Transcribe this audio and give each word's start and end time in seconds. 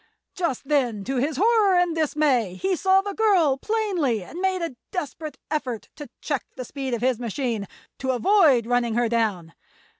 Just 0.33 0.67
then, 0.67 1.03
to 1.03 1.17
his 1.17 1.37
horror 1.37 1.77
and 1.77 1.95
dismay, 1.95 2.55
he 2.55 2.75
saw 2.75 3.01
the 3.03 3.13
girl 3.13 3.55
plainly 3.57 4.23
and 4.23 4.41
made 4.41 4.63
a 4.63 4.75
desperate 4.89 5.37
effort 5.51 5.89
to 5.95 6.09
check 6.21 6.43
the 6.55 6.65
speed 6.65 6.95
of 6.95 7.01
his 7.01 7.19
machine—to 7.19 8.09
avoid 8.09 8.65
running 8.65 8.95
her 8.95 9.07
down. 9.07 9.53